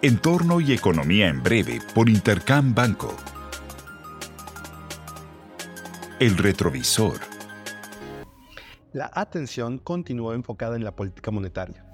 Entorno 0.00 0.60
y 0.60 0.72
economía 0.72 1.26
en 1.26 1.42
breve 1.42 1.80
por 1.92 2.08
Intercam 2.08 2.72
Banco. 2.72 3.12
El 6.20 6.36
retrovisor. 6.36 7.18
La 8.92 9.10
atención 9.12 9.78
continuó 9.78 10.34
enfocada 10.34 10.76
en 10.76 10.84
la 10.84 10.94
política 10.94 11.30
monetaria. 11.30 11.84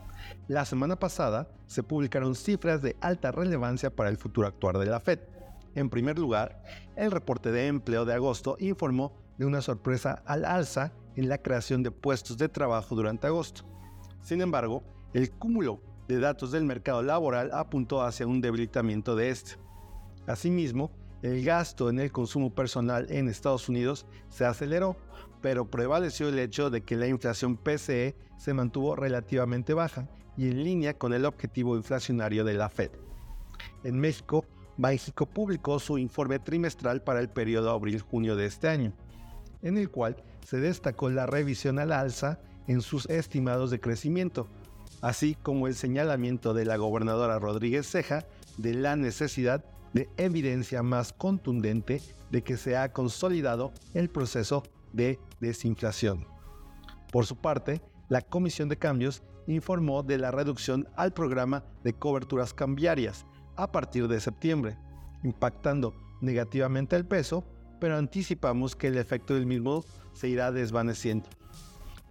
La 0.48 0.66
semana 0.66 0.96
pasada 0.96 1.48
se 1.66 1.82
publicaron 1.82 2.34
cifras 2.34 2.82
de 2.82 2.94
alta 3.00 3.32
relevancia 3.32 3.88
para 3.88 4.10
el 4.10 4.18
futuro 4.18 4.46
actuar 4.46 4.76
de 4.78 4.86
la 4.86 5.00
Fed. 5.00 5.20
En 5.74 5.88
primer 5.88 6.18
lugar, 6.18 6.62
el 6.96 7.10
reporte 7.10 7.50
de 7.50 7.68
empleo 7.68 8.04
de 8.04 8.12
agosto 8.12 8.56
informó 8.60 9.16
de 9.38 9.46
una 9.46 9.62
sorpresa 9.62 10.22
al 10.26 10.44
alza 10.44 10.92
en 11.16 11.28
la 11.28 11.38
creación 11.38 11.82
de 11.82 11.90
puestos 11.90 12.36
de 12.36 12.50
trabajo 12.50 12.94
durante 12.94 13.26
agosto. 13.26 13.62
Sin 14.20 14.40
embargo, 14.40 14.82
el 15.14 15.30
cúmulo 15.30 15.80
de 16.08 16.18
datos 16.18 16.50
del 16.50 16.64
mercado 16.64 17.02
laboral 17.02 17.50
apuntó 17.52 18.02
hacia 18.02 18.26
un 18.26 18.40
debilitamiento 18.40 19.14
de 19.14 19.30
este. 19.30 19.52
Asimismo, 20.26 20.90
el 21.22 21.44
gasto 21.44 21.88
en 21.88 22.00
el 22.00 22.12
consumo 22.12 22.52
personal 22.52 23.06
en 23.08 23.28
Estados 23.28 23.68
Unidos 23.68 24.06
se 24.28 24.44
aceleró, 24.44 24.96
pero 25.40 25.70
prevaleció 25.70 26.28
el 26.28 26.38
hecho 26.38 26.68
de 26.68 26.82
que 26.82 26.96
la 26.96 27.06
inflación 27.06 27.56
PCE 27.56 28.16
se 28.36 28.54
mantuvo 28.54 28.96
relativamente 28.96 29.72
baja 29.72 30.08
y 30.36 30.48
en 30.48 30.64
línea 30.64 30.98
con 30.98 31.14
el 31.14 31.24
objetivo 31.24 31.76
inflacionario 31.76 32.44
de 32.44 32.54
la 32.54 32.68
Fed. 32.68 32.90
En 33.84 33.98
México, 33.98 34.44
Banxico 34.76 35.26
publicó 35.26 35.78
su 35.78 35.96
informe 35.96 36.40
trimestral 36.40 37.02
para 37.02 37.20
el 37.20 37.28
periodo 37.28 37.70
abril-junio 37.70 38.34
de 38.34 38.46
este 38.46 38.68
año, 38.68 38.92
en 39.62 39.78
el 39.78 39.90
cual 39.90 40.16
se 40.44 40.58
destacó 40.58 41.08
la 41.08 41.26
revisión 41.26 41.78
al 41.78 41.92
alza 41.92 42.40
en 42.66 42.82
sus 42.82 43.06
estimados 43.06 43.70
de 43.70 43.80
crecimiento, 43.80 44.48
así 45.04 45.34
como 45.34 45.66
el 45.66 45.74
señalamiento 45.74 46.54
de 46.54 46.64
la 46.64 46.78
gobernadora 46.78 47.38
Rodríguez 47.38 47.86
Ceja 47.86 48.24
de 48.56 48.72
la 48.72 48.96
necesidad 48.96 49.62
de 49.92 50.08
evidencia 50.16 50.82
más 50.82 51.12
contundente 51.12 52.00
de 52.30 52.42
que 52.42 52.56
se 52.56 52.78
ha 52.78 52.90
consolidado 52.90 53.74
el 53.92 54.08
proceso 54.08 54.62
de 54.94 55.20
desinflación. 55.40 56.26
Por 57.12 57.26
su 57.26 57.36
parte, 57.36 57.82
la 58.08 58.22
Comisión 58.22 58.70
de 58.70 58.78
Cambios 58.78 59.22
informó 59.46 60.02
de 60.02 60.16
la 60.16 60.30
reducción 60.30 60.88
al 60.96 61.12
programa 61.12 61.64
de 61.82 61.92
coberturas 61.92 62.54
cambiarias, 62.54 63.26
a 63.56 63.70
partir 63.70 64.08
de 64.08 64.20
septiembre, 64.20 64.78
impactando 65.22 65.94
negativamente 66.22 66.96
el 66.96 67.04
peso, 67.04 67.44
pero 67.78 67.98
anticipamos 67.98 68.74
que 68.74 68.86
el 68.86 68.96
efecto 68.96 69.34
del 69.34 69.44
mismo 69.44 69.84
se 70.14 70.28
irá 70.28 70.50
desvaneciendo. 70.50 71.28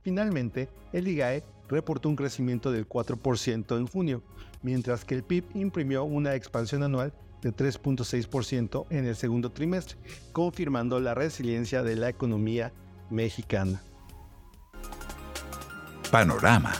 Finalmente, 0.03 0.69
el 0.91 1.07
IGAE 1.07 1.43
reportó 1.67 2.09
un 2.09 2.15
crecimiento 2.15 2.71
del 2.71 2.87
4% 2.87 3.77
en 3.77 3.87
junio, 3.87 4.23
mientras 4.61 5.05
que 5.05 5.15
el 5.15 5.23
PIB 5.23 5.45
imprimió 5.55 6.03
una 6.03 6.35
expansión 6.35 6.83
anual 6.83 7.13
de 7.41 7.53
3.6% 7.53 8.85
en 8.89 9.05
el 9.05 9.15
segundo 9.15 9.51
trimestre, 9.51 9.97
confirmando 10.31 10.99
la 10.99 11.13
resiliencia 11.13 11.83
de 11.83 11.95
la 11.95 12.09
economía 12.09 12.71
mexicana. 13.09 13.81
Panorama 16.11 16.71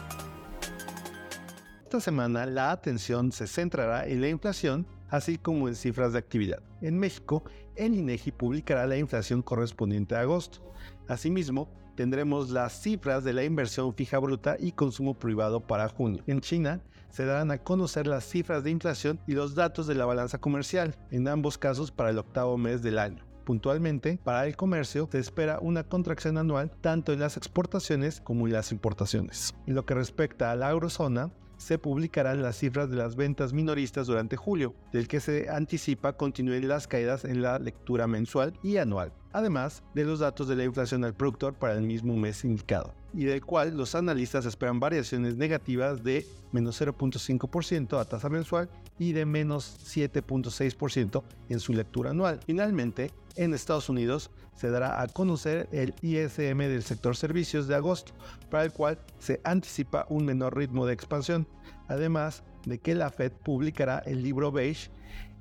esta 1.93 2.05
semana 2.05 2.47
la 2.47 2.71
atención 2.71 3.31
se 3.31 3.45
centrará 3.45 4.07
en 4.07 4.19
la 4.19 4.27
inflación, 4.27 4.87
así 5.13 5.37
como 5.37 5.67
en 5.67 5.75
cifras 5.75 6.11
de 6.11 6.17
actividad. 6.17 6.63
En 6.81 6.97
México, 6.97 7.43
el 7.75 7.93
INEGI 7.93 8.31
publicará 8.31 8.87
la 8.87 8.97
inflación 8.97 9.43
correspondiente 9.43 10.15
a 10.15 10.21
agosto. 10.21 10.73
Asimismo, 11.07 11.69
tendremos 11.95 12.49
las 12.49 12.81
cifras 12.81 13.23
de 13.23 13.33
la 13.33 13.43
inversión 13.43 13.93
fija 13.93 14.17
bruta 14.17 14.57
y 14.59 14.71
consumo 14.71 15.13
privado 15.13 15.67
para 15.67 15.87
junio. 15.87 16.23
En 16.25 16.41
China, 16.41 16.81
se 17.09 17.25
darán 17.25 17.51
a 17.51 17.59
conocer 17.59 18.07
las 18.07 18.27
cifras 18.27 18.63
de 18.63 18.71
inflación 18.71 19.19
y 19.27 19.33
los 19.33 19.53
datos 19.53 19.85
de 19.85 19.93
la 19.93 20.05
balanza 20.05 20.39
comercial, 20.39 20.95
en 21.11 21.27
ambos 21.27 21.59
casos 21.59 21.91
para 21.91 22.09
el 22.09 22.17
octavo 22.17 22.57
mes 22.57 22.81
del 22.81 22.97
año. 22.97 23.23
Puntualmente, 23.45 24.19
para 24.23 24.47
el 24.47 24.55
comercio 24.55 25.07
se 25.11 25.19
espera 25.19 25.59
una 25.61 25.83
contracción 25.83 26.39
anual 26.39 26.71
tanto 26.81 27.13
en 27.13 27.19
las 27.19 27.37
exportaciones 27.37 28.19
como 28.19 28.47
en 28.47 28.53
las 28.53 28.71
importaciones. 28.71 29.53
En 29.67 29.75
lo 29.75 29.85
que 29.85 29.93
respecta 29.93 30.49
a 30.49 30.55
la 30.55 30.71
eurozona, 30.71 31.29
se 31.63 31.79
publicarán 31.79 32.41
las 32.41 32.57
cifras 32.57 32.89
de 32.89 32.97
las 32.97 33.15
ventas 33.15 33.53
minoristas 33.53 34.07
durante 34.07 34.35
julio, 34.35 34.75
del 34.91 35.07
que 35.07 35.19
se 35.19 35.49
anticipa 35.49 36.13
continúen 36.13 36.67
las 36.67 36.87
caídas 36.87 37.23
en 37.25 37.41
la 37.41 37.57
lectura 37.57 38.05
mensual 38.05 38.53
y 38.61 38.77
anual, 38.77 39.13
además 39.33 39.83
de 39.93 40.05
los 40.05 40.19
datos 40.19 40.47
de 40.47 40.55
la 40.55 40.63
inflación 40.63 41.03
al 41.03 41.15
productor 41.15 41.55
para 41.55 41.73
el 41.73 41.81
mismo 41.81 42.15
mes 42.15 42.45
indicado, 42.45 42.93
y 43.13 43.25
del 43.25 43.43
cual 43.43 43.75
los 43.75 43.95
analistas 43.95 44.45
esperan 44.45 44.79
variaciones 44.79 45.35
negativas 45.35 46.03
de 46.03 46.25
menos 46.51 46.79
0.5% 46.79 47.99
a 47.99 48.05
tasa 48.05 48.29
mensual 48.29 48.69
y 48.97 49.11
de 49.11 49.25
menos 49.25 49.77
7.6% 49.83 51.23
en 51.49 51.59
su 51.59 51.73
lectura 51.73 52.11
anual. 52.11 52.39
Finalmente, 52.45 53.11
en 53.35 53.53
Estados 53.53 53.89
Unidos 53.89 54.29
se 54.55 54.69
dará 54.69 55.01
a 55.01 55.07
conocer 55.07 55.67
el 55.71 55.95
ISM 56.01 56.59
del 56.59 56.83
sector 56.83 57.15
servicios 57.15 57.67
de 57.67 57.75
agosto, 57.75 58.13
para 58.49 58.63
el 58.63 58.71
cual 58.71 58.99
se 59.19 59.41
anticipa 59.43 60.05
un 60.09 60.25
menor 60.25 60.55
ritmo 60.55 60.85
de 60.85 60.93
expansión, 60.93 61.47
además 61.87 62.43
de 62.65 62.77
que 62.77 62.95
la 62.95 63.09
Fed 63.09 63.31
publicará 63.31 63.99
el 64.05 64.21
libro 64.21 64.51
beige 64.51 64.89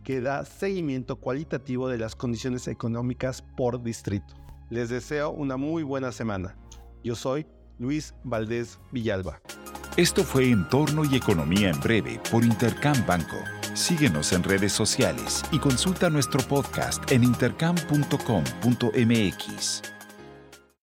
que 0.05 0.21
da 0.21 0.45
seguimiento 0.45 1.17
cualitativo 1.17 1.89
de 1.89 1.99
las 1.99 2.15
condiciones 2.15 2.69
económicas 2.69 3.43
por 3.57 3.83
distrito. 3.83 4.35
Les 4.71 4.89
deseo 4.89 5.31
una 5.31 5.57
muy 5.57 5.83
buena 5.83 6.13
semana. 6.13 6.57
Yo 7.05 7.15
soy 7.15 7.47
Luis 7.79 8.15
Valdés 8.25 8.79
Villalba. 8.91 9.41
Esto 9.97 10.25
fue 10.25 10.51
Entorno 10.51 11.05
y 11.05 11.17
Economía 11.17 11.71
en 11.71 11.81
Breve 11.81 12.21
por 12.31 12.45
Intercam 12.45 12.97
Banco. 13.07 13.37
Síguenos 13.75 14.33
en 14.33 14.43
redes 14.43 14.73
sociales 14.73 15.43
y 15.53 15.59
consulta 15.59 16.09
nuestro 16.09 16.41
podcast 16.41 17.11
en 17.11 17.25
intercam.com.mx. 17.25 20.02